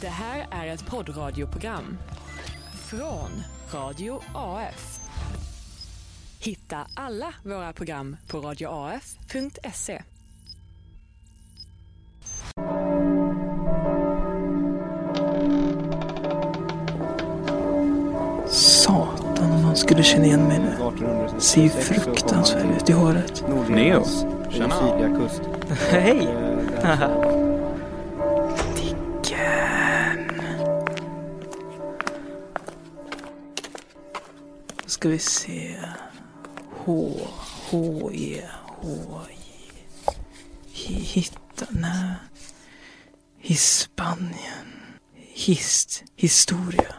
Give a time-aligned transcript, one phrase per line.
[0.00, 1.98] Det här är ett poddradioprogram
[2.88, 5.00] från Radio AF.
[6.38, 10.02] Hitta alla våra program på radioaf.se.
[18.48, 20.76] Satan om man skulle känna igen mig nu.
[21.40, 23.44] Ser ju fruktansvärd ut i håret.
[23.68, 24.04] Neo.
[24.50, 24.74] Tjena.
[25.90, 26.28] Hej!
[35.00, 35.76] ska vi se.
[36.70, 37.16] H,
[37.70, 38.88] H, E, H,
[39.28, 40.14] J.
[40.72, 42.14] Hi- Hitta, nej.
[43.38, 44.66] Hispanien.
[45.14, 46.94] Hist, historia.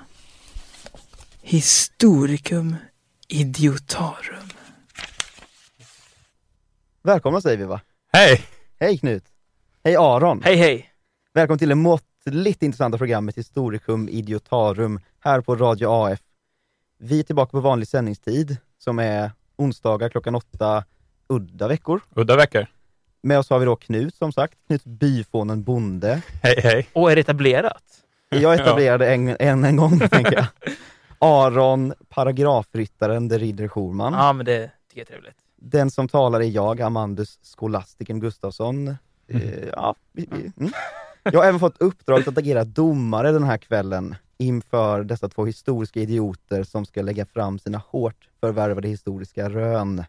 [1.41, 2.75] Historicum
[3.27, 4.49] idiotarum.
[7.01, 7.81] Välkomna säger vi va?
[8.13, 8.41] Hej!
[8.79, 9.23] Hej Knut!
[9.83, 10.41] Hej Aron!
[10.43, 10.89] Hej hej!
[11.33, 16.19] Välkommen till det måttligt intressanta programmet Historicum Idiotarum här på Radio AF.
[17.03, 20.83] Vi är tillbaka på vanlig sändningstid som är onsdagar klockan åtta,
[21.27, 22.01] udda veckor.
[22.15, 22.67] Udda veckor.
[23.23, 26.21] Med oss har vi då Knut som sagt, Knut byfånen bonde.
[26.43, 26.87] Hej, hej.
[26.93, 27.83] Och är det etablerat?
[28.29, 30.45] Jag etablerade en, en, en gång tänker jag.
[31.19, 34.13] Aron, paragrafryttaren de Ridder Schorman.
[34.13, 35.37] Ja men det tycker jag är trevligt.
[35.55, 38.87] Den som talar är jag, Amandus Skolastiken Gustafsson.
[39.27, 40.71] Eh, ja, vi, vi, mm.
[41.23, 45.99] Jag har även fått uppdraget att agera domare den här kvällen inför dessa två historiska
[45.99, 50.03] idioter som ska lägga fram sina hårt förvärvade historiska rön.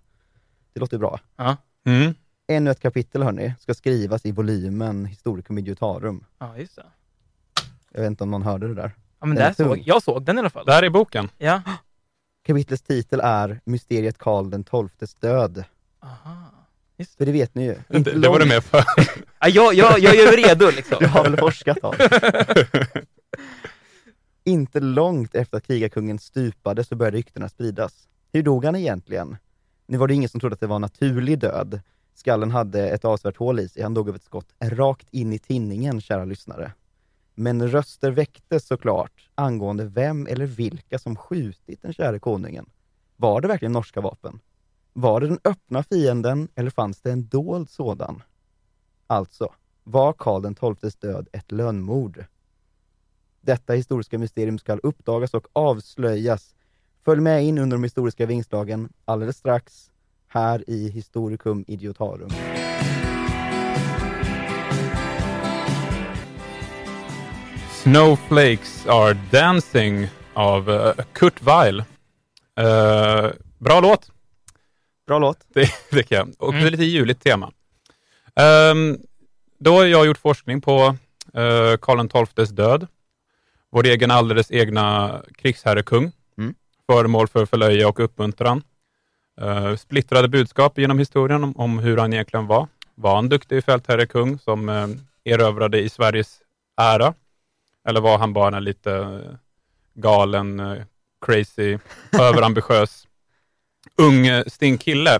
[0.72, 1.20] Det låter bra.
[1.36, 1.56] Ja.
[1.84, 2.14] Mm.
[2.48, 6.24] Ännu ett kapitel hörni, ska skrivas i volymen Historicum Idiotarum.
[6.38, 6.84] Ja just det.
[7.92, 8.92] Jag vet inte om någon hörde det där.
[9.20, 10.66] Ja men där såg, jag såg den i alla fall.
[10.66, 11.28] Det här är boken.
[11.38, 11.62] Ja.
[12.42, 15.64] Kapitlets titel är Mysteriet Karl den XIIs död.
[16.00, 16.41] Aha.
[16.96, 17.16] Just det.
[17.18, 17.74] För det vet ni ju.
[17.88, 18.84] Det, Inte det var du långt- med för.
[19.40, 20.96] Ja, jag, jag, jag är ju redo liksom.
[21.00, 21.94] Du har väl forskat om
[24.44, 28.08] Inte långt efter att krigarkungen stupade så började ryktena spridas.
[28.32, 29.36] Hur dog han egentligen?
[29.86, 31.80] Nu var det ingen som trodde att det var en naturlig död.
[32.14, 33.82] Skallen hade ett avsevärt hål i sig.
[33.82, 36.72] Han dog av ett skott rakt in i tinningen, kära lyssnare.
[37.34, 42.66] Men röster väcktes såklart angående vem eller vilka som skjutit den käre konungen.
[43.16, 44.40] Var det verkligen norska vapen?
[44.94, 48.22] Var det den öppna fienden eller fanns det en dold sådan?
[49.06, 49.52] Alltså,
[49.84, 52.24] var Karl XIIs död ett lönnmord?
[53.40, 56.54] Detta historiska mysterium ska uppdagas och avslöjas.
[57.04, 59.90] Följ med in under de historiska vingslagen alldeles strax
[60.28, 62.30] här i Historicum Idiotarum.
[67.82, 71.84] Snowflakes are dancing av eh, Kurt Weill.
[72.60, 74.10] Uh, bra låt,
[75.12, 75.38] Bra låt.
[75.54, 76.28] det tycker jag.
[76.38, 76.62] Och Mm.
[76.62, 77.52] det är lite juligt tema.
[78.34, 78.98] Ehm,
[79.58, 80.96] då har jag gjort forskning på
[81.38, 82.86] uh, Karl XIIs död.
[83.70, 86.12] Vår egen alldeles egna krigsherrekung.
[86.38, 86.54] Mm.
[86.86, 88.62] Föremål för förlöje och uppmuntran.
[89.42, 92.68] Uh, splittrade budskap genom historien om, om hur han egentligen var.
[92.94, 94.88] Var han duktig fältherrekung som uh,
[95.24, 96.38] erövrade i Sveriges
[96.80, 97.14] ära?
[97.88, 99.20] Eller var han bara en lite
[99.94, 100.62] galen,
[101.26, 101.78] crazy,
[102.20, 103.06] överambitiös
[103.96, 105.18] ung eh, stingkille?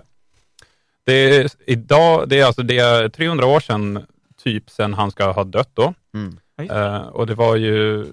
[1.05, 4.05] Det är, idag, det är alltså det är 300 år sedan,
[4.43, 5.93] typ sedan han ska ha dött då.
[6.13, 6.37] Mm.
[6.69, 8.05] Eh, och det var ju,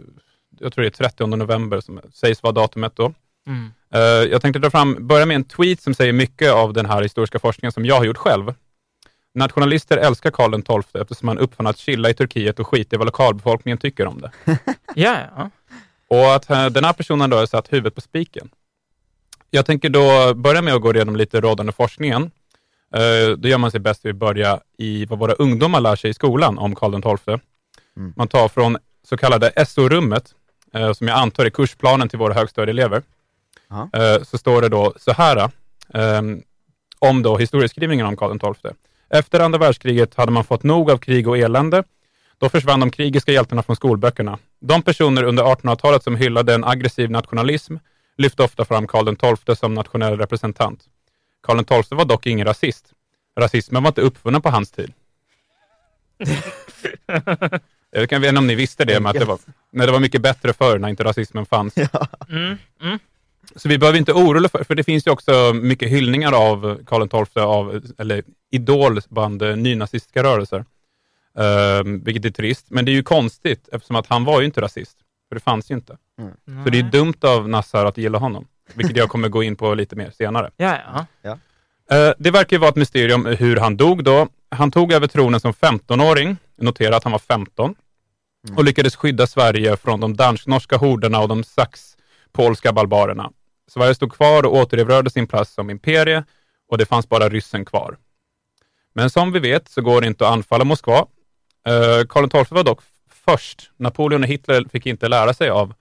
[0.61, 3.13] jag tror det är 30 november som sägs vara datumet då.
[3.47, 3.71] Mm.
[3.95, 4.01] Eh,
[4.31, 7.39] jag tänkte dra fram, börja med en tweet som säger mycket av den här historiska
[7.39, 8.55] forskningen som jag har gjort själv.
[9.35, 13.07] Nationalister älskar Karl XII eftersom han uppfann att chilla i Turkiet och skita i vad
[13.07, 14.31] lokalbefolkningen tycker om det.
[14.95, 15.51] Ja, ja.
[16.09, 18.51] Och att eh, den här personen då har satt huvudet på spiken.
[19.51, 22.31] Jag tänker då börja med att gå igenom lite rådande forskningen.
[22.95, 26.11] Eh, Då gör man sig bäst vid att börja i vad våra ungdomar lär sig
[26.11, 27.39] i skolan om Karl XII.
[27.97, 28.13] Mm.
[28.17, 28.77] Man tar från
[29.09, 30.35] så kallade SO-rummet,
[30.75, 33.03] eh, som jag antar är kursplanen till våra högstadieelever.
[33.69, 33.89] Ja.
[33.93, 35.37] Eh, Så står det då så här,
[35.95, 36.23] eh,
[36.99, 38.73] om då historieskrivningen om Karl XII.
[39.11, 41.85] Efter andra världskriget hade man fått nog av krig och elände.
[42.39, 44.39] Då försvann de krigiska hjältarna från skolböckerna.
[44.61, 47.77] De personer under 1800-talet som hyllade en aggressiv nationalism
[48.21, 50.85] lyfte ofta fram Karl XII som nationell representant.
[51.43, 52.93] Karl XII var dock ingen rasist.
[53.39, 54.93] Rasismen var inte uppfunnen på hans tid.
[57.93, 59.39] Jag kan veta om ni visste det, med att det var,
[59.73, 61.77] när det var mycket bättre förr när inte rasismen fanns.
[62.29, 62.57] Mm.
[62.83, 62.99] Mm.
[63.57, 67.27] Så vi behöver inte oroa för, för det finns ju också mycket hyllningar av Karl
[67.27, 70.65] XII, av, eller idol bland eh, nynazistiska rörelser.
[71.35, 74.61] Um, vilket är trist, men det är ju konstigt eftersom att han var ju inte
[74.61, 74.97] rasist.
[75.31, 75.97] För det fanns ju inte.
[76.65, 78.47] Så det är dumt av Nassar att gilla honom.
[78.75, 80.51] Vilket jag kommer gå in på lite mer senare.
[80.57, 81.39] Ja, ja.
[81.91, 84.29] Eh, Det verkar ju vara ett mysterium hur han dog då.
[84.49, 86.37] Han tog över tronen som 15-åring.
[86.57, 87.75] Notera att han var 15.
[88.47, 88.57] Mm.
[88.59, 93.31] och lyckades skydda Sverige från de dansk-norska horderna och de sax-polska barbarerna.
[93.71, 96.25] Sverige stod kvar och återerövrade sin plats som imperie
[96.69, 97.97] och det fanns bara ryssen kvar.
[98.95, 100.99] Men som vi vet så går det inte att anfalla Moskva.
[101.67, 102.81] Eh, Karl XII var dock
[103.31, 103.71] först.
[103.77, 105.75] Napoleon och Hitler fick inte lära sig av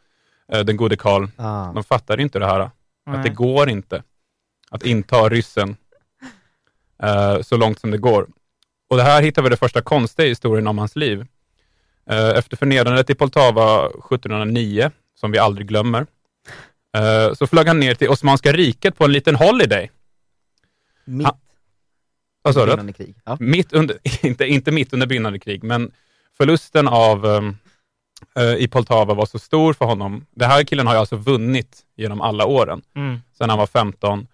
[0.51, 1.28] eh, den gode Karl.
[1.38, 1.74] Ah.
[1.74, 2.60] De fattade inte det här.
[2.60, 2.72] Att
[3.06, 3.30] det Nej.
[3.30, 4.04] går inte
[4.72, 5.75] att inta ryssen
[7.04, 8.28] eh, så långt som det går.
[8.90, 11.25] Och det här hittar vi det första konstiga i historien om hans liv.
[12.10, 16.06] Eh, efter förnedrandet i Poltava 1709, som vi aldrig glömmer,
[16.98, 19.92] eh, så flög han ner till Osmanska riket på en liten holiday.
[21.06, 21.28] Mitt
[22.42, 22.66] Vad sa du?
[22.66, 23.16] brinnande krig.
[23.25, 23.38] Ja.
[23.40, 25.92] Mitt under, inte, inte mitt under brinnande krig, men
[26.41, 27.57] förlusten av um,
[28.36, 30.25] eh, i Poltava var så stor för honom.
[30.31, 33.19] Den här killen har ju alltså vunnit genom alla åren, Mm.
[33.38, 34.27] sedan han var 15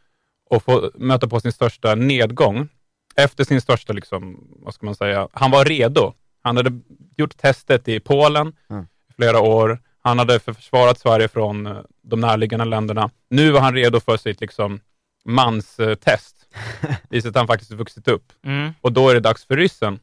[0.50, 2.68] och få möta på sin största nedgång.
[3.16, 6.14] Efter sin största, liksom, vad ska man säga, han var redo.
[6.44, 6.72] Han hade
[7.18, 8.84] gjort testet i Polen Mm.
[9.10, 9.80] i flera år.
[10.02, 13.10] Han hade försvarat Sverige från eh, de närliggande länderna.
[13.30, 14.80] Nu var han redo för sitt liksom,
[15.26, 16.36] manstest.
[17.10, 18.74] Visat att han faktiskt vuxit upp Mm.
[18.82, 20.00] och då är det dags för ryssen.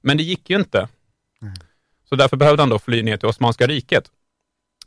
[0.00, 0.88] Men det gick ju inte.
[1.42, 1.54] Mm.
[2.08, 4.10] Så därför behövde han då fly ner till Osmanska riket.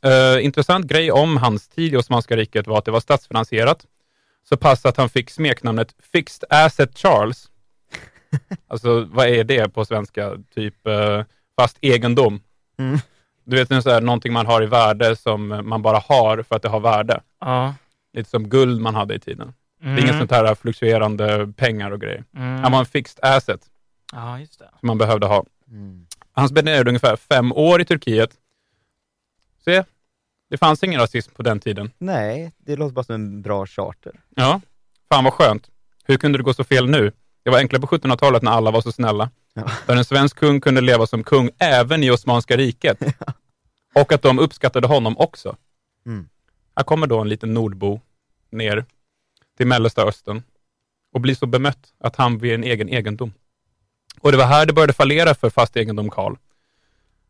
[0.02, 3.86] Eh, intressant grej om hans tid i Osmanska riket var att det var statsfinansierat.
[4.44, 7.50] Så pass att han fick smeknamnet Fixed Asset Charles.
[8.68, 10.38] alltså vad är det på svenska?
[10.56, 11.24] Typ eh,
[11.56, 12.42] fast egendom.
[12.80, 13.00] Mm.
[13.44, 16.62] Du vet, så här, någonting man har i värde som man bara har för att
[16.62, 17.22] det har värde.
[17.40, 17.76] Ja.
[18.14, 19.54] Lite som guld man hade i tiden.
[19.84, 19.96] Mm.
[19.96, 22.24] Det är inget sånt här fluktuerande pengar och grejer.
[22.36, 22.64] Mm.
[22.64, 23.62] Han var en fixed asset
[24.12, 24.70] Ja, just det.
[24.80, 25.46] som man behövde ha.
[25.68, 26.08] Mm.
[26.32, 28.32] Han spenderade ungefär fem år i Turkiet.
[29.66, 29.84] Se,
[30.50, 31.92] det fanns ingen rasism på den tiden.
[31.98, 34.20] Nej, det låter bara som en bra charter.
[34.36, 34.62] Ja,
[35.10, 35.70] fan vad skönt.
[36.04, 37.12] Hur kunde det gå så fel nu?
[37.44, 39.30] Det var enklare på 1700-talet när alla var så snälla.
[39.54, 39.72] Ja.
[39.88, 43.02] Där en svensk kung kunde leva som kung även i Osmanska riket.
[43.96, 45.56] Och att de uppskattade honom också.
[46.06, 46.30] Mm.
[46.76, 48.02] Här kommer då en liten nordbo
[48.52, 48.86] ner
[49.58, 50.44] till Mellersta Östern
[51.14, 53.34] och blir så bemött att han blir en egen egendom.
[54.22, 56.36] Och det var här det började fallera för fast egendom Karl.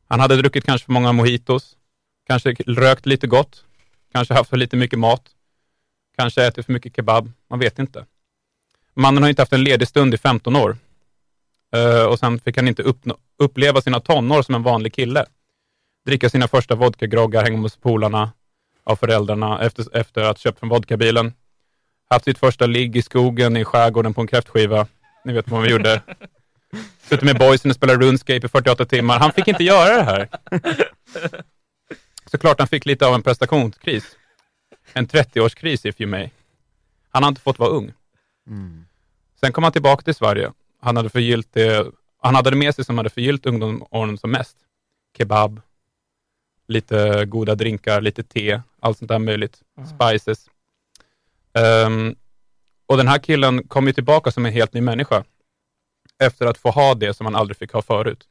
[0.07, 1.77] Han hade druckit kanske för många mojitos,
[2.27, 3.65] kanske rökt lite gott,
[4.13, 5.23] kanske haft för lite mycket mat,
[6.17, 8.05] kanske ätit för mycket kebab, man vet inte.
[8.93, 10.77] Mannen har inte haft en ledig stund i 15 år.
[11.75, 15.25] Eh, och sen fick han inte uppnå, uppleva sina tonår som en vanlig kille.
[16.05, 18.31] Dricka sina första vodkagroggar, hänga hos polarna
[18.83, 21.33] av föräldrarna efter, efter att ha köpt från vodkabilen.
[22.09, 24.87] Haft sitt första ligg i skogen i skärgården på en kräftskiva.
[25.25, 26.01] Ni vet vad man gjorde.
[27.01, 29.19] Suttit med boysen och spelat RuneScape i 48 timmar.
[29.19, 30.29] Han fick inte göra det här.
[32.31, 34.17] Såklart han fick lite av en prestationskris.
[34.93, 36.29] En 30-årskris if you may.
[37.09, 37.93] Han har inte fått vara ung.
[38.47, 38.85] Mm.
[39.39, 40.51] Sen kom han tillbaka till Sverige.
[40.81, 41.85] Han hade förgyllt det,
[42.21, 44.57] han hade det med sig som hade förgyllt ungdomsåren som mest.
[45.17, 45.61] Kebab,
[46.67, 49.61] lite goda drinkar, lite te, allt sånt där möjligt.
[49.95, 50.49] Spices.
[51.53, 52.15] Ehm,
[52.85, 55.23] och den här killen kom ju tillbaka som en helt ny människa.
[56.21, 58.23] Efter att få ha det som han aldrig fick ha förut.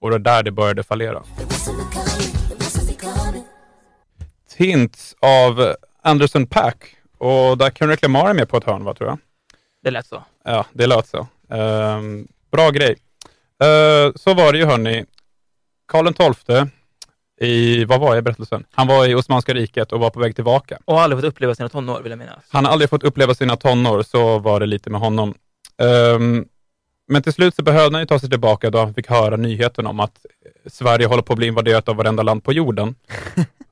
[0.00, 1.22] Och det var där det började fallera.
[4.56, 6.96] Tints av Anderson Pack.
[7.18, 9.18] Och där kan Lamar är med på ett hörn, va, tror jag.
[9.82, 10.22] Det lät så.
[10.44, 11.26] Ja, det lät så.
[11.50, 12.96] Ehm, bra grej.
[13.64, 15.04] Uh, så var det ju hörni.
[15.88, 16.70] Karl XII
[17.40, 18.64] i, vad var jag berättelsen?
[18.70, 20.78] Han var i Osmanska riket och var på väg tillbaka.
[20.84, 22.44] Och har aldrig fått uppleva sina tonår, vill jag minnas.
[22.48, 25.34] Han har aldrig fått uppleva sina tonår, så var det lite med honom.
[25.78, 26.46] Ehm,
[27.08, 29.86] men till slut så behövde han ju ta sig tillbaka då han fick höra nyheten
[29.86, 30.26] om att
[30.66, 32.94] Sverige håller på att bli invaderat av varenda land på jorden.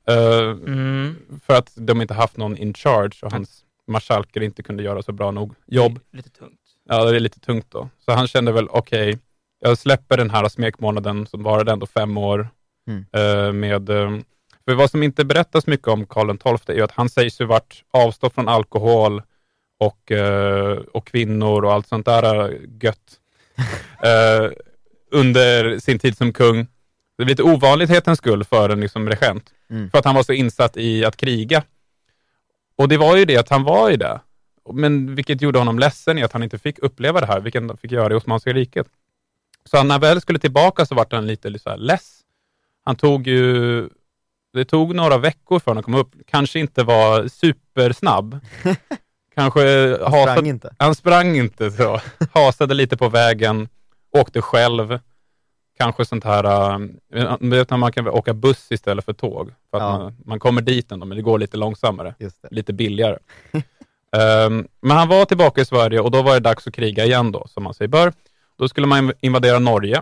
[0.07, 1.15] Ehm, Mm.
[1.45, 5.11] för att de inte haft någon in charge och hans marskalker inte kunde göra så
[5.11, 5.99] bra nog jobb.
[6.13, 6.59] Lite tungt.
[6.89, 7.89] Ja, det är lite tungt då.
[8.05, 9.19] Så han kände väl, okej,
[9.59, 12.47] jag släpper den här smekmånaden som varade ändå fem år.
[12.87, 13.05] Mm.
[13.11, 14.17] eh, med, eh,
[14.65, 17.45] för vad som inte berättas mycket om Karl XII är ju att han sägs ju
[17.45, 19.21] varit avstått från alkohol
[19.79, 23.24] och, eh, och kvinnor och allt sånt där eh, gött eh,
[25.11, 26.67] under sin tid som kung.
[27.17, 29.53] Det är lite ovanlighetens skull för en liksom, regent.
[29.69, 29.89] Mm.
[29.89, 31.63] För att han var så insatt i att kriga.
[32.75, 34.19] Och det var ju det att han var i det.
[34.73, 37.77] Men vilket gjorde honom ledsen i att han inte fick uppleva det här, vilket han
[37.77, 38.87] fick göra i Osmanska riket.
[39.65, 42.21] Så när han väl skulle tillbaka så vart han lite så här less.
[42.83, 43.89] Han tog ju,
[44.53, 46.15] det tog några veckor för honom att komma upp.
[46.27, 48.39] Kanske inte var supersnabb.
[49.35, 50.75] Kanske Han sprang hasade, inte.
[50.79, 52.01] han sprang inte så.
[52.33, 53.69] Hasade lite på vägen,
[54.11, 54.99] åkte själv.
[55.77, 56.43] Kanske sånt här,
[57.13, 59.51] äh, vet man kan åka buss istället för tåg.
[59.71, 59.97] För att Ja.
[59.99, 62.15] man, man kommer dit ändå, men det går lite långsammare
[62.51, 63.17] lite billigare.
[64.17, 67.31] Ehm, men han var tillbaka i Sverige och då var det dags att kriga igen
[67.31, 68.13] då, som man sig bör.
[68.57, 70.01] Då skulle man invadera Norge.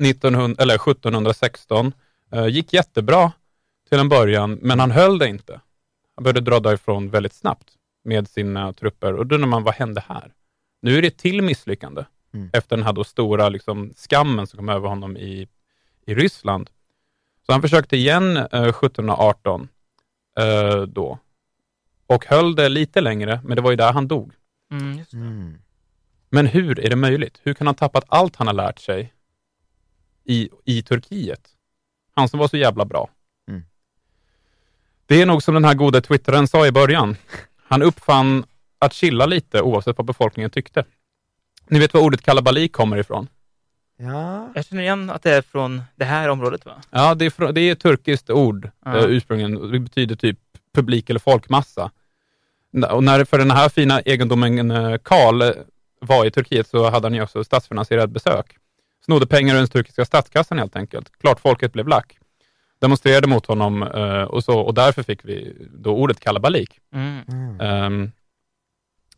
[0.00, 1.92] 1900, eller 1716.
[2.32, 3.32] Eh, gick jättebra
[3.88, 5.60] till en början, men han höll det inte.
[6.16, 7.64] Han började dra därifrån väldigt snabbt
[8.04, 10.32] med sina trupper och då undrar man, vad hände här?
[10.82, 12.50] Nu är det ett till misslyckande Mm.
[12.52, 15.48] efter den här då stora liksom, skammen som kom över honom i,
[16.06, 16.70] i Ryssland.
[17.46, 19.68] Så han försökte igen eh, 1718
[20.38, 21.18] eh, då
[22.06, 24.32] och höll det lite längre, men det var ju där han dog.
[24.70, 25.16] Mm, just det.
[25.16, 25.58] Mm.
[26.30, 27.40] Men hur är det möjligt?
[27.42, 29.14] Hur kan han tappat allt han har lärt sig
[30.24, 31.48] i, i Turkiet?
[32.14, 33.08] Han som var så jävla bra.
[33.48, 33.62] Mm.
[35.06, 37.16] Det är nog som den här goda twittraren sa i början.
[37.74, 38.44] Han uppfann
[38.78, 40.84] att chilla lite oavsett vad befolkningen tyckte.
[41.68, 43.28] Ni vet var ordet kalabalik kommer ifrån?
[43.96, 44.48] Ja.
[44.54, 46.72] Jag känner igen att det är från det här området va?
[46.90, 48.96] Ja, det är, frå- det är ett turkiskt ord Ja.
[48.98, 49.72] eh, ursprungligen.
[49.72, 50.38] Det betyder typ
[50.74, 51.90] publik eller folkmassa.
[52.90, 55.42] Och när för den här fina egendomen eh, Karl
[56.00, 58.56] var i Turkiet så hade han ju också statsfinansierat besök.
[59.04, 61.12] Snodde pengar ur den turkiska statskassan helt enkelt.
[61.20, 62.18] Klart folket blev lack.
[62.78, 66.80] Demonstrerade mot honom eh, och, så, och därför fick vi då ordet kalabalik.
[66.92, 67.20] Mm.
[67.28, 67.60] Mm.
[67.60, 68.12] Ehm,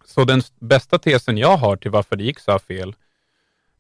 [0.05, 2.95] så den bästa tesen jag har till varför det gick så här fel,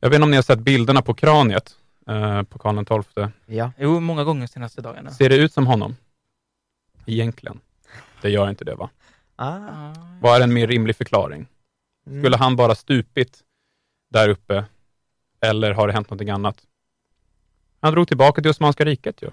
[0.01, 1.77] jag vet inte om ni har sett bilderna på kraniet
[2.09, 3.29] eh, på Karl XII.
[3.57, 3.73] Ja.
[3.79, 5.11] Jo, många gånger de senaste dagarna.
[5.11, 5.97] Ser det ut som honom?
[7.07, 7.61] Egentligen.
[8.23, 8.91] Det gör inte det va?
[9.37, 9.49] Ah.
[9.49, 9.95] Ah.
[10.21, 11.47] Vad är en mer rimlig förklaring?
[12.07, 12.23] Mm.
[12.23, 13.41] Skulle han bara stupit
[14.11, 14.65] där uppe?
[15.41, 16.63] Eller har det hänt någonting annat?
[17.81, 19.31] Han drog tillbaka till Osmanska riket ju.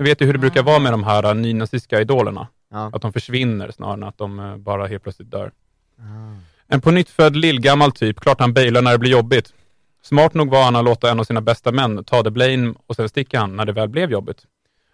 [0.00, 2.46] Ni vet ju hur det brukar vara med de här eh, nynazistiska idolerna.
[2.70, 2.90] Ja.
[2.92, 5.52] Att de försvinner snarare än att de eh, bara helt plötsligt dör.
[5.98, 6.36] Ah.
[6.68, 9.52] En på nytt född lillgammal typ, klart han bailar när det blir jobbigt.
[10.02, 12.96] Smart nog var han att låta en av sina bästa män ta the blame och
[12.96, 14.42] sen sticka han när det väl blev jobbigt.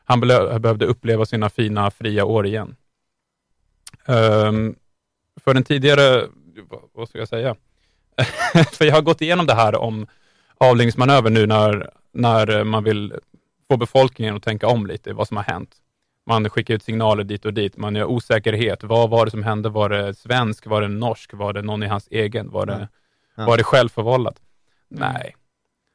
[0.04, 2.76] Han behövde uppleva sina fina, fria år igen.
[4.06, 4.74] Ehm,
[5.44, 6.26] för den tidigare,
[6.68, 7.56] vad- vad ska jag säga?
[8.72, 10.06] för jag har gått igenom det här om
[10.58, 13.14] avledningsmanöver nu när, när man vill
[13.70, 15.76] få befolkningen att tänka om lite, vad som har hänt.
[16.26, 18.82] Man skickar ut signaler dit och dit, man gör osäkerhet.
[18.84, 19.68] Vad var det som hände?
[19.68, 20.66] Var det svensk?
[20.66, 21.32] Var det norsk?
[21.34, 22.50] Var det någon i hans egen?
[22.50, 22.88] Var det,
[23.34, 23.46] Ja.
[23.46, 24.40] var det självförvållat?
[24.88, 25.36] Nej.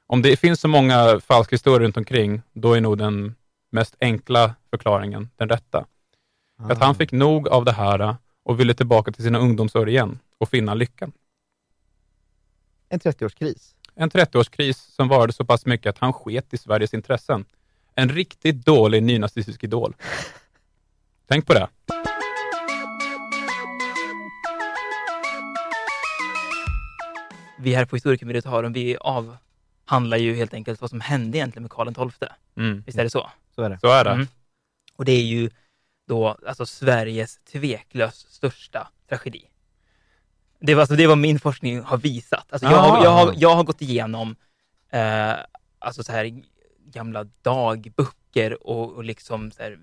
[0.07, 3.35] Om det finns så många falska historier runt omkring, då är nog den
[3.69, 5.85] mest enkla förklaringen den rätta.
[6.69, 10.49] Att han fick nog av det här och ville tillbaka till sina ungdomsår igen och
[10.49, 11.11] finna lyckan.
[12.89, 13.75] En 30-årskris.
[13.95, 17.45] En 30-årskris som varade så pass mycket att han sket i Sveriges intressen.
[17.95, 19.95] En riktigt dålig nynazistisk idol.
[21.27, 21.67] Tänk på det.
[27.59, 32.11] Vi här på Historikermilitaren, vi avhandlar ju helt enkelt vad som hände egentligen med Karl
[32.11, 32.29] XII.
[32.57, 32.83] Mm.
[32.85, 33.29] Visst är det så?
[33.55, 33.79] Så är det.
[33.79, 34.09] Så är det.
[34.11, 34.27] Mm.
[34.95, 35.49] Och det är ju
[36.07, 39.47] då alltså Sveriges tveklöst största tragedi.
[40.59, 42.45] Det var, alltså, det var min forskning har visat.
[42.53, 43.03] Alltså, jag, har, Ah.
[43.03, 44.35] jag, har, jag har gått igenom
[44.89, 45.33] eh,
[45.79, 46.41] alltså, så här,
[46.91, 49.79] gamla dagböcker och, och liksom så här,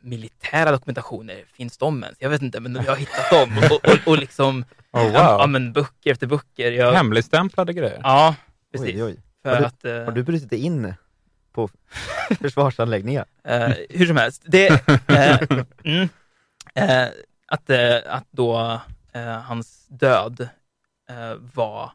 [0.00, 1.44] militära dokumentationer.
[1.52, 2.18] Finns de ens?
[2.20, 3.58] Jag vet inte, men jag har hittat dem.
[3.70, 5.12] Och, och, och liksom, Oh, wow.
[5.14, 6.72] ja, men böcker efter böcker.
[6.72, 8.00] Jag, Hemligstämplade grejer.
[8.02, 8.34] ja,
[8.72, 8.94] precis.
[8.94, 9.16] Oj, oj.
[9.42, 10.94] För Har du- att, eh, Har du brutit dig in
[11.52, 11.68] på
[12.40, 13.24] försvarsanläggningar?
[13.44, 14.68] Eh, hur som helst, det,
[15.08, 15.38] eh,
[15.84, 16.08] mm,
[17.46, 17.70] att,
[18.06, 18.80] att då
[19.44, 20.48] hans död
[21.54, 21.90] var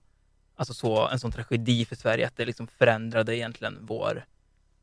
[0.57, 4.25] alltså så, en sån tragedi för Sverige att det liksom förändrade egentligen vår,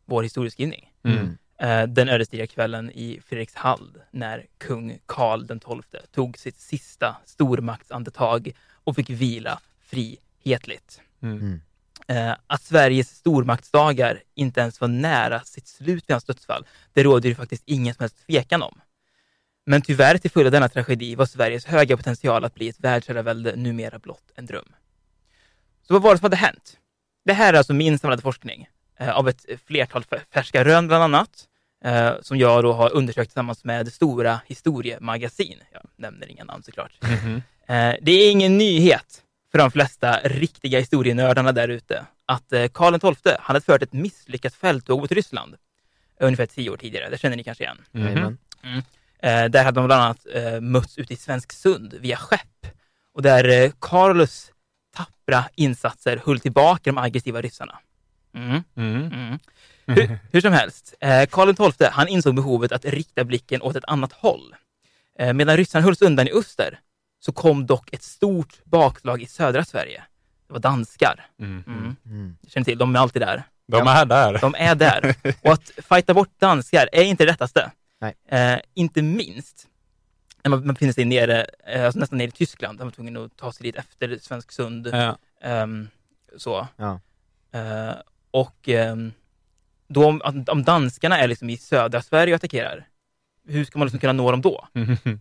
[0.05, 0.93] vår historieskrivning.
[1.05, 1.39] Mm.
[1.59, 8.53] Eh, den ödesdigra kvällen i Fredrikshald när kung Karl den XII tog sitt sista stormaktsandetag
[8.85, 11.01] och fick vila frihetligt.
[11.23, 11.39] Mm.
[11.39, 11.61] Mm.
[12.07, 17.29] Eh, att Sveriges stormaktsdagar inte ens var nära sitt slut vid hans dödsfall, det råder
[17.29, 18.81] ju faktiskt ingen som helst tvekan om.
[19.67, 23.57] Men tyvärr till följd av denna tragedi var Sveriges höga potential att bli ett världsherravälde
[23.57, 24.75] numera blott en dröm.
[25.87, 26.77] Så vad var det som hade hänt?
[27.25, 31.03] Det här är alltså min samlade forskning eh, av ett flertal fär- färska rön bland
[31.05, 31.31] annat,
[31.85, 35.59] eh, som jag då har undersökt tillsammans med stora historiemagasin.
[35.73, 36.93] Jag nämner inga namn såklart.
[37.03, 37.43] Mhm.
[37.69, 43.15] Eh, det är ingen nyhet för de flesta riktiga historienördarna där ute att eh, Karl
[43.15, 45.57] XII hade fört ett misslyckat fälttåg mot Ryssland
[46.21, 47.11] ungefär tio år tidigare.
[47.11, 47.79] Det känner ni kanske igen.
[47.93, 48.05] Mhm.
[48.05, 48.39] Jajamän.
[49.23, 52.67] Eh, där hade de bland annat eh, mötts ute i Svensksund via skepp
[53.15, 54.51] och där eh, Carlos
[55.25, 57.79] tappra insatser höll tillbaka de aggressiva ryssarna.
[58.35, 58.63] Mm.
[58.77, 59.13] Mm.
[59.13, 59.39] Mm.
[59.87, 63.85] Hur, hur som helst, eh, Karl XII han insåg behovet att rikta blicken åt ett
[63.87, 64.55] annat håll.
[65.19, 66.81] Eh, medan ryssarna hölls undan i öster
[67.21, 70.03] så kom dock ett stort bakslag i södra Sverige.
[70.47, 71.27] Det var danskar.
[71.41, 71.65] Mm.
[71.67, 71.97] Mm.
[72.07, 72.37] Mm.
[72.49, 73.43] Känner till, de är alltid där.
[73.67, 74.39] De är där.
[74.41, 75.15] De är där.
[75.43, 77.71] Och att fighta bort danskar är inte det lättaste.
[78.01, 78.15] Nej.
[78.29, 79.67] Eh, inte minst
[80.45, 82.79] när man man befinner sig nere, eh, alltså nästan nere i Tyskland.
[82.79, 84.87] Han var tvungen att ta sig dit efter Svensksund.
[84.93, 85.17] Ja.
[85.43, 85.89] ehm,
[86.37, 86.69] så.
[86.77, 87.01] Ja.
[87.53, 87.95] Eh,
[88.31, 89.13] och ehm,
[89.89, 92.87] då om, om danskarna är liksom i södra Sverige och attackerar,
[93.49, 94.69] hur ska man liksom kunna nå dem då?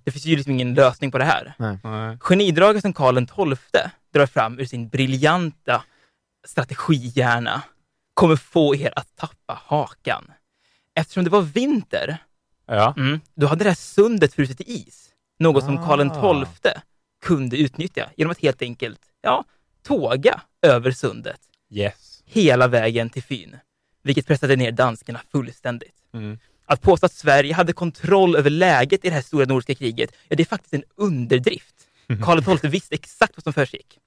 [0.04, 1.54] Det finns ju liksom ingen lösning på det här.
[1.58, 1.78] Nej.
[2.20, 3.82] Genidraget som Karl XII
[4.14, 5.84] drar fram ur sin briljanta
[6.48, 7.62] strategihjärna
[8.14, 10.32] kommer få er att tappa hakan.
[10.96, 12.18] Eftersom det var vinter,
[12.66, 12.94] Ja.
[12.98, 15.10] mm, då hade det här sundet frusit i is.
[15.44, 16.46] Något som Karl Ah.
[16.46, 16.72] XII
[17.26, 19.44] kunde utnyttja genom att helt enkelt ja,
[19.84, 22.24] tåga över sundet Yes.
[22.26, 23.58] hela vägen till Fyn,
[24.04, 25.96] vilket pressade ner danskarna fullständigt.
[26.14, 26.40] Mm.
[26.66, 30.36] Att påstå att Sverige hade kontroll över läget i det här stora nordiska kriget, ja,
[30.36, 31.76] det är faktiskt en underdrift.
[32.24, 34.00] Karl XII visste exakt vad som försiggick.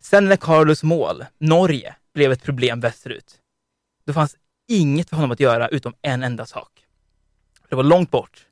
[0.00, 3.34] Sen när Carlos mål, Norge, blev ett problem västerut,
[4.06, 4.36] då fanns
[4.68, 6.84] inget för honom att göra utom en enda sak.
[7.68, 8.46] Det var långt bort.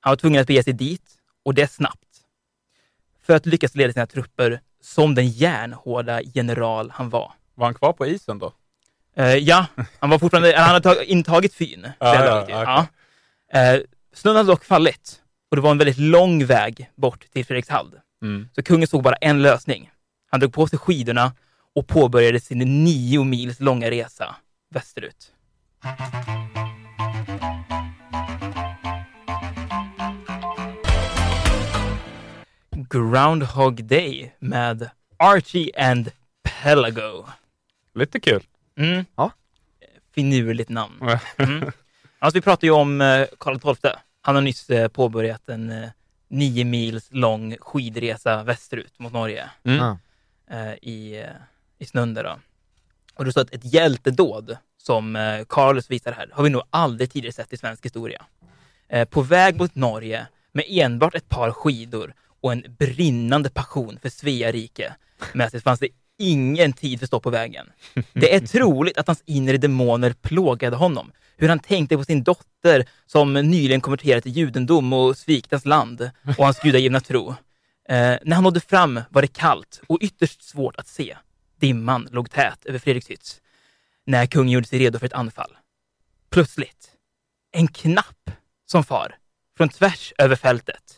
[0.00, 2.08] Han var tvungen att bege sig dit, och det snabbt.
[3.22, 7.32] För att lyckas leda sina trupper som den järnhårda general han var.
[7.54, 8.52] Var han kvar på isen då?
[9.16, 9.66] Eh, ja,
[9.98, 11.86] han var fortfarande, han hade tag, intagit Fyn.
[12.00, 12.54] här ja, okej.
[12.54, 12.86] ja.
[13.60, 13.80] Eh,
[14.12, 17.94] snön hade dock fallit och det var en väldigt lång väg bort till Fredrikshald.
[18.22, 18.48] Mm.
[18.54, 19.90] Så kungen såg bara en lösning.
[20.30, 21.32] Han drog på sig skidorna
[21.74, 24.36] och påbörjade sin nio mils långa resa
[24.70, 25.32] västerut.
[32.90, 36.10] Groundhog Day med Archie and
[36.42, 37.26] Pelago.
[37.94, 38.42] Lite kul.
[38.78, 39.04] Mm.
[39.16, 39.30] Ja.
[40.14, 41.18] Finurligt namn.
[41.36, 41.72] Mm.
[42.18, 43.92] Alltså, vi pratar ju om eh, Karl XII.
[44.20, 45.88] Han har nyss eh, påbörjat en eh,
[46.28, 49.96] nio mils lång skidresa västerut mot Norge Mm.
[50.82, 51.24] I,
[51.78, 52.38] i snön där då.
[53.14, 55.18] Och det står att ett hjältedåd som
[55.48, 58.24] Carlos visar här har vi nog aldrig tidigare sett i svensk historia.
[59.10, 64.52] På väg mot Norge med enbart ett par skidor och en brinnande passion för Svea
[64.52, 64.94] rike
[65.32, 67.66] med sig fanns det ingen tid för stopp på vägen.
[68.12, 71.12] Det är troligt att hans inre demoner plågade honom.
[71.36, 76.10] Hur han tänkte på sin dotter som nyligen konverterat till judendom och svikit hans land
[76.38, 77.28] och hans gudagivna tro.
[77.88, 81.16] Eh, när han nådde fram var det kallt och ytterst svårt att se.
[81.60, 83.40] Dimman låg tät över Fredrikshytts
[84.06, 85.56] när kungen gjorde sig redo för ett anfall.
[86.30, 86.90] Plötsligt,
[87.52, 88.30] en knapp
[88.66, 89.16] som far
[89.56, 90.97] från tvärs över fältet.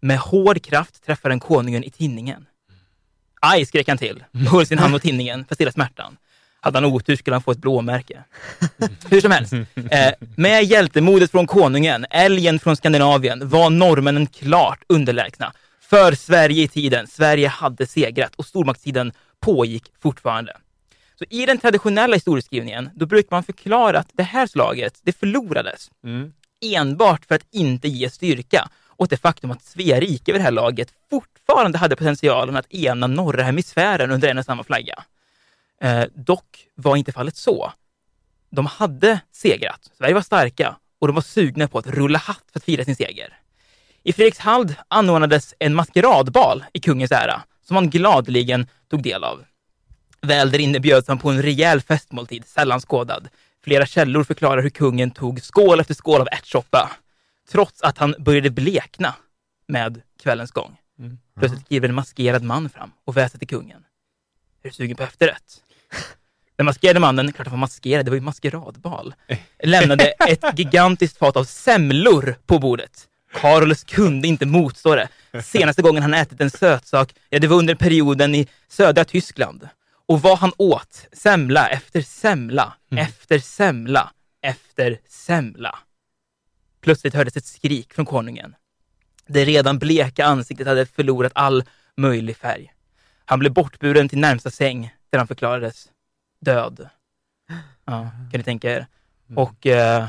[0.00, 2.46] Med hård kraft träffar den konungen i tinningen.
[3.40, 6.16] Aj, skrek han till och höll sin hand mot tinningen för att stilla smärtan.
[6.60, 8.24] Hade han otur skulle han få ett blåmärke.
[9.10, 9.52] Hur som helst,
[9.90, 15.52] eh, med hjältemodet från konungen, älgen från Skandinavien, var norrmännen klart underlägsna.
[15.80, 17.06] För Sverige i tiden.
[17.06, 20.56] Sverige hade segrat och stormaktstiden pågick fortfarande.
[21.18, 25.90] Så i den traditionella historieskrivningen, då brukar man förklara att det här slaget, det förlorades
[26.04, 26.32] Mm.
[26.60, 28.68] enbart för att inte ge styrka
[29.00, 33.06] åt det faktum att Svea rike vid det här laget fortfarande hade potentialen att ena
[33.06, 35.04] norra hemisfären under en och samma flagga.
[35.80, 37.72] Eh, dock var inte fallet så.
[38.50, 42.58] De hade segrat, Sverige var starka och de var sugna på att rulla hatt för
[42.58, 43.38] att fira sin seger.
[44.02, 49.44] I Fredrikshald anordnades en maskeradbal i kungens ära som han gladeligen tog del av.
[50.20, 53.28] Väl där inne bjöds han på en rejäl festmåltid, sällan skådad.
[53.64, 56.90] Flera källor förklarar hur kungen tog skål efter skål av ärtsoppa,
[57.50, 59.14] trots att han började blekna
[59.68, 60.76] med kvällens gång.
[60.98, 61.18] Mm.
[61.38, 63.84] Plötsligt kliver en maskerad man fram och väser till kungen.
[64.62, 65.56] Är du sugen på efterrätt?
[66.56, 69.14] Den maskerade mannen, klart han var maskerad, det var ju maskeradbal,
[69.62, 73.06] lämnade ett gigantiskt fat av semlor på bordet.
[73.32, 75.08] Carolus kunde inte motstå det.
[75.42, 79.68] Senaste gången han ätit en sötsak, ja det var under perioden i södra Tyskland.
[80.06, 85.78] Och vad han åt, semla efter semla, efter semla, efter semla.
[86.80, 88.54] Plötsligt hördes ett skrik från konungen.
[89.26, 91.64] Det redan bleka ansiktet hade förlorat all
[91.96, 92.72] möjlig färg.
[93.24, 95.88] Han blev bortburen till närmsta säng där han förklarades
[96.40, 96.88] död.
[97.84, 98.86] Ja, kan ni tänka er?
[99.36, 100.06] Och eh,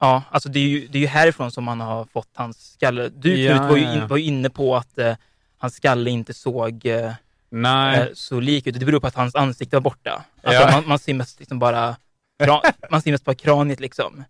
[0.00, 3.08] ja, alltså det är, ju, det är ju härifrån som man har fått hans skalle.
[3.08, 5.16] Du Ja, Knut var, ju in, var ju inne på att eh,
[5.58, 7.12] hans skalle inte såg eh,
[7.50, 8.00] Nej.
[8.00, 8.80] eh, så lik ut.
[8.80, 10.24] Det beror på att hans ansikte var borta.
[10.42, 10.70] Alltså Ja.
[10.70, 11.96] man, man ser mest liksom bara
[12.44, 14.24] kran, man ser mest bara kraniet liksom.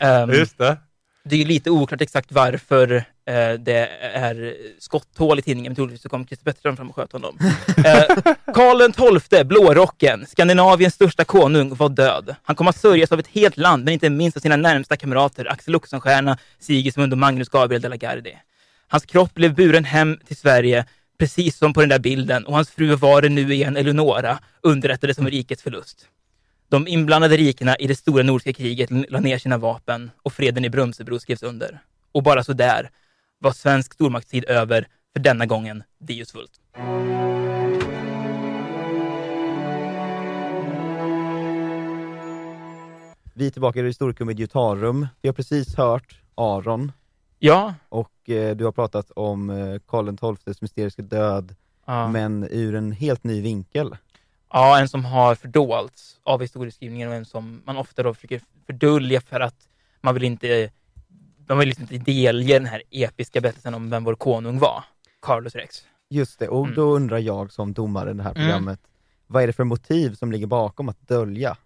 [0.00, 0.76] Ehm, Just det.
[1.24, 2.92] Det är lite oklart exakt varför
[3.26, 7.12] eh, det är skotthål i tidningen, men troligtvis så kom Christer Pettersson fram och sköt
[7.12, 7.38] honom.
[7.84, 12.34] Eh, Karl XII, blårocken, Skandinaviens största konung, var död.
[12.42, 15.52] Han kom att sörjas av ett helt land, men inte minst av sina närmsta kamrater
[15.52, 18.38] Axel Oxenstierna, Sigismund och Magnus Gabriel de la Gardie.
[18.88, 20.84] Hans kropp blev buren hem till Sverige,
[21.18, 25.18] precis som på den där bilden, och hans fru var det nu igen, Eleonora, underrättades
[25.18, 26.06] om rikets förlust.
[26.72, 30.70] De inblandade rikena i det stora nordiska kriget la ner sina vapen och freden i
[30.70, 31.78] Brömsebro skrevs under.
[32.12, 32.90] Och bara så där
[33.38, 36.60] var svensk stormaktstid över för denna gången Dius Vult.
[43.34, 45.06] Vi är tillbaka i Historikum Idiotarum.
[45.22, 46.92] Vi har precis hört Aron
[47.38, 51.54] Ja, och eh, du har pratat om eh, Karl XIIs mysteriska död,
[51.84, 52.08] ja.
[52.08, 53.96] men ur en helt ny vinkel.
[54.52, 59.20] Ja, en som har fördolts av historieskrivningen och en som man ofta då försöker fördölja
[59.20, 59.68] för att
[60.00, 60.70] man vill inte
[61.48, 64.84] man vill liksom inte delge den här episka berättelsen om vem vår konung var,
[65.22, 65.82] Carlos Rex.
[66.10, 66.74] Just det, och Mm.
[66.76, 68.42] då undrar jag som domare i det här Mm.
[68.42, 68.80] programmet,
[69.26, 71.56] vad är det för motiv som ligger bakom att dölja?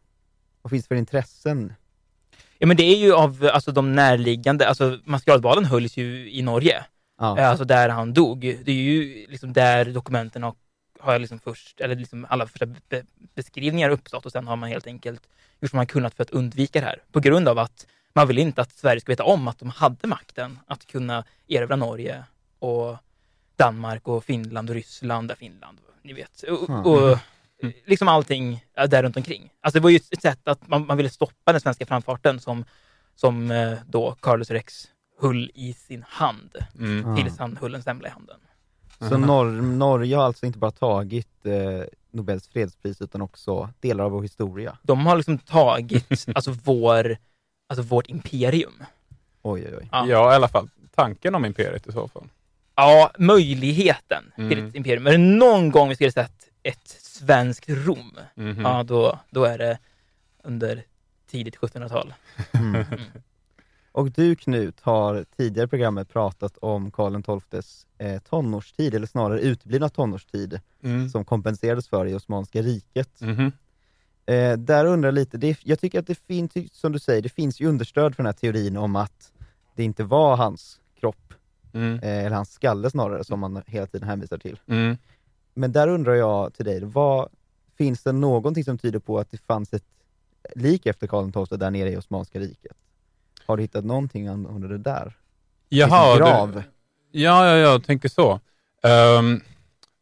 [0.62, 1.74] Vad finns det för intressen?
[2.58, 6.84] Ja, men det är ju av alltså, de närliggande, alltså maskeradbalen hölls ju i Norge,
[7.18, 7.38] Ja.
[7.38, 8.40] eh, alltså där han dog.
[8.40, 10.54] Det är ju liksom där dokumenten har,
[11.00, 13.02] har liksom först, eller liksom alla första be
[13.34, 15.22] beskrivningar uppstått och sen har man helt enkelt
[15.60, 17.02] gjort vad man kunnat för att undvika det här.
[17.12, 20.08] På grund av att man vill inte att Sverige ska veta om att de hade
[20.08, 22.24] makten att kunna erövra Norge
[22.58, 22.96] och
[23.56, 26.42] Danmark och Finland och Ryssland, där Finland, ni vet.
[26.42, 26.80] Och, Mm.
[26.86, 27.18] och
[27.86, 29.52] liksom allting eh, där runt omkring.
[29.60, 32.64] Alltså det var ju ett sätt att man, man ville stoppa den svenska framfarten som,
[33.14, 34.88] som eh, då Carlos Rex
[35.20, 37.16] höll i sin hand Mm.
[37.16, 38.40] Tills han höll en semla i handen.
[38.98, 44.10] Så Nor- Norge har alltså inte bara tagit eh, Nobels fredspris utan också delar av
[44.10, 44.78] vår historia.
[44.82, 47.16] De har liksom tagit alltså vår,
[47.68, 48.82] alltså vårt imperium.
[49.42, 49.88] Oj, oj, oj.
[49.92, 50.06] Ja.
[50.08, 52.24] Ja, i alla fall tanken om imperiet i så fall.
[52.74, 54.66] Ja, möjligheten till Mm.
[54.68, 55.02] ett imperium.
[55.02, 58.60] Men är det någon gång vi skulle sett ett svenskt Rom, Mhm.
[58.60, 59.78] ja då, då är det
[60.42, 60.82] under
[61.30, 62.14] tidigt 1700-tal.
[62.52, 62.84] Mm.
[63.96, 69.40] Och du Knut har tidigare i programmet pratat om Karl XIIs eh, tonårstid, eller snarare
[69.40, 71.08] uteblivna tonårstid, Mm.
[71.08, 73.20] som kompenserades för i Osmanska riket.
[73.20, 73.52] Mhm.
[74.26, 77.28] Eh, där undrar jag lite, det, jag tycker att det finns, som du säger, det
[77.28, 79.32] finns ju understöd för den här teorin om att
[79.74, 81.34] det inte var hans kropp,
[81.72, 81.94] Mm.
[82.02, 84.60] eh, eller hans skalle snarare, som man hela tiden hänvisar till.
[84.66, 84.96] Mm.
[85.54, 87.28] Men där undrar jag till dig, vad,
[87.78, 89.84] finns det någonting som tyder på att det fanns ett
[90.54, 92.76] lik efter Karl XII där nere i Osmanska riket?
[93.46, 95.12] Har du hittat någonting angående det där?
[95.68, 96.62] Jaha, Finns det du, grav?
[97.10, 98.40] ja, ja, jag tänker så.
[98.82, 99.40] Ehm,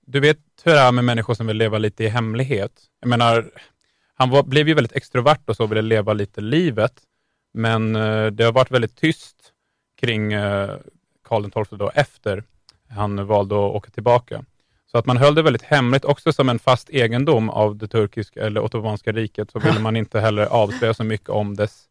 [0.07, 2.72] du vet hur det är med människor som vill leva lite i hemlighet.
[3.00, 3.50] Jag menar,
[4.14, 6.92] han var, blev ju väldigt extrovert och så ville leva lite livet,
[7.54, 9.37] men eh, det har varit väldigt tyst
[10.00, 10.70] kring eh,
[11.24, 12.44] Karl XII då efter
[12.88, 14.44] han valde att åka tillbaka.
[14.87, 18.46] Så att man höll det väldigt hemligt, också som en fast egendom av det turkiska
[18.46, 21.88] eller ottomanska riket, så ville man inte heller avslöja så mycket om dess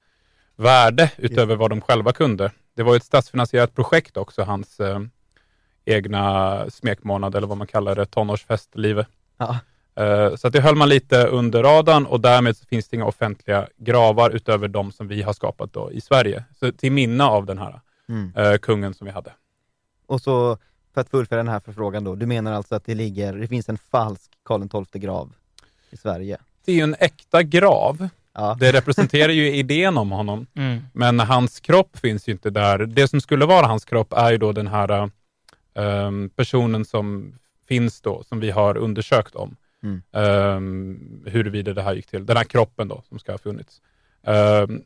[0.56, 2.52] värde utöver vad de själva kunde.
[2.76, 5.00] Det var ett statsfinansierat projekt också, hans eh,
[5.86, 9.08] egna smekmånad, eller vad man kallar det, tonårsfestlivet.
[9.38, 9.58] Ja.
[9.96, 13.06] Eh, Så att det höll man lite under radarn och därmed så finns det inga
[13.06, 16.44] offentliga gravar utöver de som vi har skapat då i Sverige.
[16.60, 18.34] Så till minne av den här Mm.
[18.36, 19.32] eh, kungen som vi hade.
[20.08, 20.58] Och så,
[20.94, 23.70] för att fullfölja den här förfrågan då, du menar alltså att det ligger, det finns
[23.70, 25.34] en falsk Karl XII grav
[25.89, 26.38] i Sverige?
[26.66, 28.08] Det är ju en äkta grav.
[28.34, 28.58] Ja.
[28.60, 30.48] Det representerar ju idén om honom.
[30.56, 30.82] Mm.
[30.93, 32.80] Men hans kropp finns ju inte där.
[32.80, 35.10] Det som skulle vara hans kropp är ju då den här
[35.76, 37.36] ehm, personen som
[37.67, 39.56] finns då, som vi har undersökt om.
[39.84, 40.02] Mm.
[40.12, 42.26] Um, huruvida det här gick till.
[42.26, 43.82] Den här kroppen då, som ska ha funnits.
[44.22, 44.84] Um,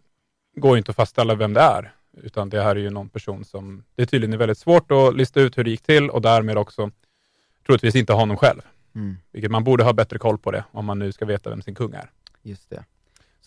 [0.55, 3.45] går ju inte att fastställa vem det är, utan det här är ju någon person
[3.45, 6.57] som, det är tydligen väldigt svårt att lista ut hur det gick till och därmed
[6.57, 6.91] också
[7.65, 8.61] troligtvis inte honom själv.
[8.95, 9.17] Mm.
[9.31, 11.75] Vilket man borde ha bättre koll på det, om man nu ska veta vem sin
[11.75, 12.11] kung är.
[12.41, 12.83] Just det.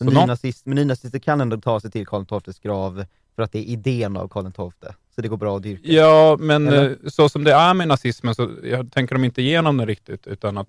[0.05, 3.05] Så någon- nynazist, men nynazister kan ändå ta sig till Karl XIIs grav
[3.37, 5.83] för att det är idén av Karl XII, så det går bra att dyrka.
[5.93, 6.91] Ja, men Eller?
[6.91, 10.27] eh, så som det är med nazismen så jag tänker de inte igenom det riktigt,
[10.27, 10.69] utan att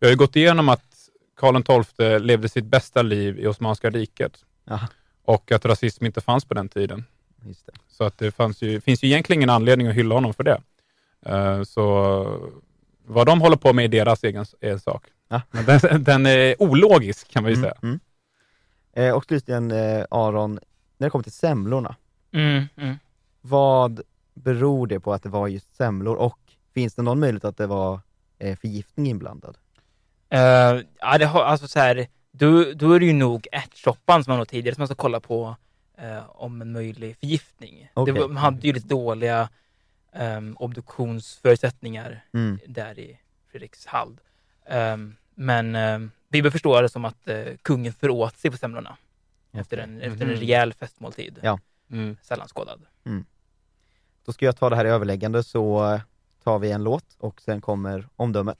[0.00, 0.84] vi har ju gått igenom att
[1.36, 4.80] Karl XII levde sitt bästa liv i Osmanska riket Ja,
[5.24, 7.04] och att rasism inte fanns på den tiden.
[7.88, 10.60] Så att det fanns ju, finns ju egentligen ingen anledning att hylla honom för det.
[11.26, 12.50] Eh, så
[13.06, 15.04] vad de håller på med är deras egen är en sak.
[15.28, 15.40] Ja.
[15.50, 17.74] Men den, den är ologisk kan man ju säga.
[17.82, 18.00] Mm.
[18.92, 20.52] Eh, och slutligen eh, Aron,
[20.98, 21.96] när det kommer till semlorna,
[22.32, 22.64] Mm.
[22.76, 22.96] Mm.
[23.40, 24.00] vad
[24.34, 26.38] beror det på att det var just semlor och
[26.74, 28.00] finns det någon möjlighet att det var
[28.38, 29.58] eh, förgiftning inblandad?
[30.28, 30.40] Eh,
[31.00, 34.38] ja, det har, alltså så här, då, då är det ju nog ärtsoppan som man
[34.38, 35.56] nog tidigare som man ska kolla på
[35.98, 37.90] eh, om en möjlig förgiftning.
[37.94, 38.14] Okej.
[38.14, 39.48] Det man hade ju lite dåliga
[40.12, 42.58] um, obduktionsförutsättningar Mm.
[42.66, 43.18] där i
[43.50, 44.20] Fredrikshald.
[44.70, 45.76] Um, men
[46.28, 48.96] vi bör förstå det som att eh, kungen föråt sig på semlorna
[49.52, 51.38] efter en, efter en rejäl festmåltid.
[51.42, 51.58] Ja.
[51.90, 52.16] Mm.
[52.22, 52.80] Sällan skådad.
[54.24, 56.00] Då ska jag ta det här i överläggande så eh,
[56.44, 58.58] tar vi en låt och sen kommer omdömet.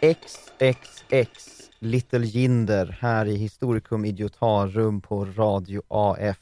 [0.00, 6.38] XXX Little Jinder här i Historikum Idiotarum på Radio AF.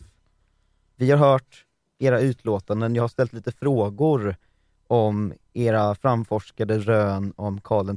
[0.97, 1.65] Vi har hört
[1.99, 4.37] era utlåtanden, jag har ställt lite frågor
[4.87, 7.97] om era framforskade rön om Karl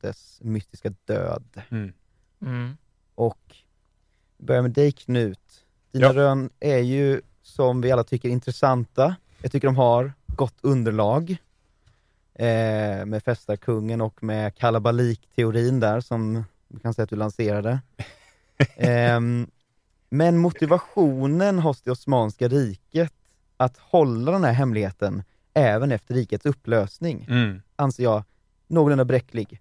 [0.00, 1.62] XIIs mystiska död.
[1.70, 1.92] Mm.
[2.42, 2.76] Mm.
[3.14, 3.56] Och
[4.36, 5.64] vi börjar med dig Knut.
[5.92, 6.12] Dina Ja.
[6.12, 9.16] rön är ju, som vi alla tycker, intressanta.
[9.42, 11.36] Jag tycker de har gott underlag.
[12.34, 17.80] Eh, med Fästarkungen och med kalabalik-teorin där, som vi kan säga att du lanserade.
[18.76, 19.50] Ehm,
[20.08, 23.12] men motivationen hos det Osmanska riket
[23.56, 25.22] att hålla den här hemligheten
[25.56, 27.62] även efter rikets upplösning, Mm.
[27.76, 28.24] anser jag
[28.68, 29.60] någorlunda bräcklig.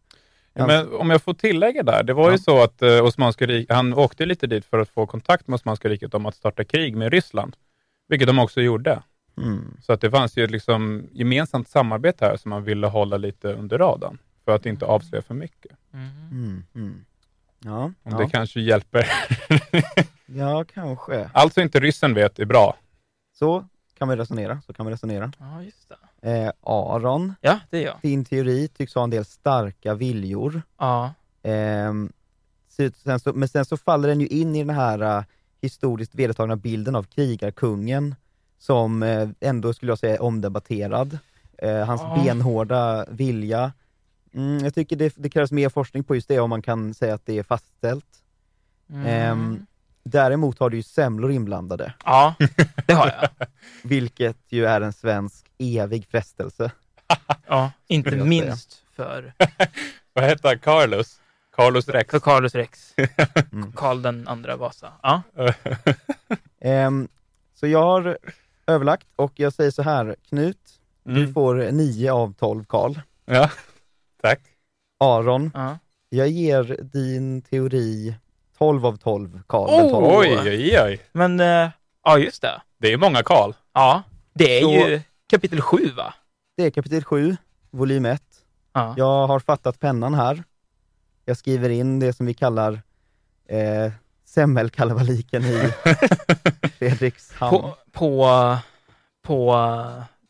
[0.53, 2.37] Ja, men om jag får tillägga där, det var ju Ja.
[2.37, 5.89] så att eh, Osmanska riket, han åkte lite dit för att få kontakt med Osmanska
[5.89, 7.55] riket om att starta krig med Ryssland,
[8.07, 9.01] vilket de också gjorde.
[9.37, 9.77] Mm.
[9.81, 13.53] Så att det fanns ju ett liksom gemensamt samarbete här som man ville hålla lite
[13.53, 15.71] under radarn, för att inte avslöja för mycket.
[15.93, 16.07] Mm.
[16.31, 17.05] Mm, mm.
[17.59, 18.17] Ja, Om ja.
[18.17, 19.07] det kanske hjälper.
[20.25, 21.29] ja, kanske.
[21.33, 22.77] Allt som inte ryssen vet är bra.
[23.39, 23.65] Så
[23.97, 25.31] kan man resonera, så kan man resonera.
[25.39, 25.89] Ja, just
[26.21, 26.29] det.
[26.31, 27.95] Eh, Aron, Ja, det är jag.
[28.01, 30.61] din teori tycks ha en del starka viljor.
[30.77, 31.13] Ja.
[32.69, 35.23] Så- sen så, men sen så faller den ju in i den här eh,
[35.61, 38.15] historiskt vedertagna bilden av krigarkungen,
[38.59, 41.19] som eh, ändå skulle jag säga är omdebatterad.
[41.57, 42.21] Eh, hans Ja.
[42.25, 43.73] benhårda vilja.
[44.33, 47.13] Mm, jag tycker det, det krävs mer forskning på just det, om man kan säga
[47.13, 48.05] att det är fastställt.
[48.89, 49.05] Mm.
[49.05, 49.65] Ehm,
[50.09, 52.35] Däremot har du ju semlor inblandade, Ja,
[52.87, 53.47] det har jag.
[53.83, 56.71] vilket ju är en svensk evig frestelse.
[57.47, 59.33] Ja, inte minst för,
[60.13, 60.59] Vad heter han?
[60.59, 61.19] Carlos?
[61.55, 62.11] Carlos Rex?
[62.11, 62.93] för Carlos Rex.
[63.51, 63.71] Mm.
[63.71, 64.93] Karl den andra Vasa.
[65.03, 65.21] Ja.
[66.61, 67.07] Ehm,
[67.53, 68.17] så jag har
[68.67, 70.57] överlagt och jag säger så här, Knut,
[71.03, 71.33] du Mm.
[71.33, 72.95] får 9 av 12 Karl.
[73.25, 73.49] Ja,
[74.21, 74.39] tack.
[74.99, 75.77] Aron, ja.
[76.09, 78.15] jag ger din teori
[78.65, 79.69] 12 av 12 Karl.
[79.69, 79.77] Oh!
[79.81, 80.05] den 12.
[80.05, 80.99] Oj, oj, oj.
[81.11, 81.69] Men, eh,
[82.03, 82.61] ja just det.
[82.79, 83.51] Det är många Karl.
[83.73, 86.13] Ja, det är Så- ju kapitel 7 va?
[86.57, 87.37] Det är kapitel 7,
[87.71, 88.21] volym 1.
[88.73, 88.93] Ja.
[88.97, 90.43] Jag har fattat pennan här.
[91.25, 92.81] Jag skriver in det som vi kallar
[93.49, 93.91] eh,
[94.25, 95.69] semmelkalabaliken i
[96.79, 97.49] Fredrikshamn.
[97.51, 98.27] På, på,
[99.23, 99.55] på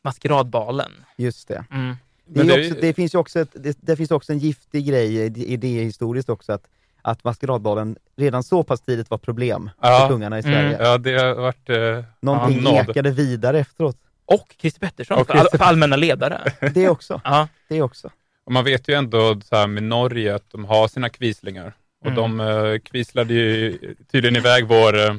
[0.04, 0.92] maskeradbalen.
[1.18, 1.66] Just det.
[1.72, 1.96] Mm.
[2.26, 4.32] Det, är Men ju det också, det, finns ju också ett, det, det finns också
[4.32, 6.68] en giftig grej i- idéhistoriskt också, att,
[7.06, 10.00] att maskeradbalen redan så pass tidigt var problem Ja.
[10.00, 10.54] för kungarna i Mm.
[10.54, 10.78] Sverige.
[10.90, 11.70] Ja, det har varit...
[11.70, 12.90] Eh, Någonting nåd.
[12.90, 13.98] ekade vidare efteråt.
[14.26, 16.54] Och Christer Pettersson Och för, all, Christer- för allmänna ledare.
[16.74, 17.22] Det också.
[17.24, 17.48] Ja.
[17.70, 18.10] Det också.
[18.46, 21.74] och man vet ju ändå så här med Norge att de har sina kvislingar.
[22.02, 22.38] Och Mm.
[22.38, 23.78] de eh, kvislade ju
[24.12, 25.14] tydligen iväg vår eh,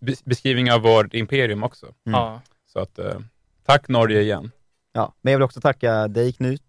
[0.00, 1.86] bes- beskrivning av vårt imperium också.
[1.86, 2.20] Mm.
[2.20, 2.40] ja.
[2.72, 3.14] Så att, eh,
[3.66, 4.50] tack Norge igen.
[4.92, 5.12] Ja.
[5.22, 6.62] Men jag vill också tacka dig Knut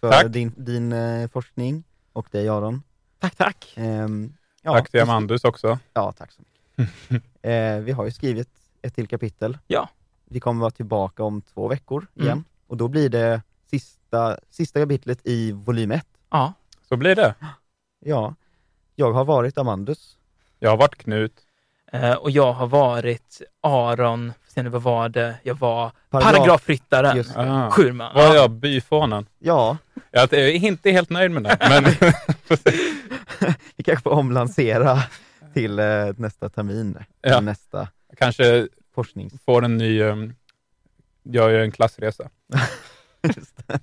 [0.00, 0.26] för Tack.
[0.26, 2.82] din, din eh, forskning och dig Aron.
[3.22, 3.72] Tack, tack.
[3.76, 4.32] Ehm,
[4.62, 5.78] ja, tack till Amandus också.
[5.92, 7.24] Ja, tack så mycket.
[7.42, 8.48] eh, vi har ju skrivit
[8.82, 9.58] ett till kapitel.
[9.66, 9.88] Ja.
[10.24, 12.26] Vi kommer vara tillbaka om två veckor Mm.
[12.26, 12.44] igen.
[12.66, 16.06] Och då blir det sista, sista kapitlet i volym 1.
[16.30, 16.52] Ja.
[16.88, 17.34] Så blir det.
[18.00, 18.34] Ja,
[18.94, 20.16] jag har varit Amandus.
[20.58, 21.40] Jag har varit Knut.
[21.92, 25.34] Eh, och jag har varit Aron, sen vad var det?
[25.42, 27.32] Jag var Paragraf-.
[27.36, 27.70] Ah.
[27.70, 28.14] Schurman.
[28.14, 28.50] Var jag?
[28.50, 29.26] Byfånen?
[29.38, 29.76] Ja,
[30.10, 31.84] Jag är inte helt nöjd med det, men
[33.76, 34.98] vi kanske får omlansera
[35.54, 35.86] till eh,
[36.16, 37.40] nästa termin, Ja.
[37.40, 37.88] nästa
[38.18, 39.32] kanske forsknings...
[39.44, 40.02] får en ny...
[40.02, 40.34] Um,
[41.22, 42.30] jag gör en klassresa.
[43.36, 43.80] Just det.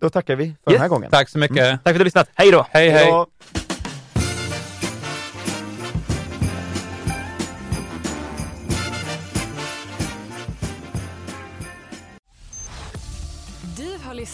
[0.00, 1.10] Då tackar vi för Yes, den här gången.
[1.10, 1.56] Tack så mycket.
[1.56, 2.30] Tack för att du har lyssnat.
[2.34, 2.66] Hej då!
[2.70, 3.06] Hej, hej.
[3.08, 3.26] Ja.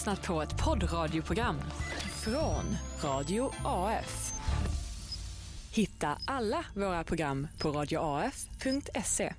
[0.01, 1.61] Lyssnat på ett poddradioprogram
[2.23, 4.33] från Radio AF.
[5.71, 9.33] Hitta alla våra program på radioaf.se.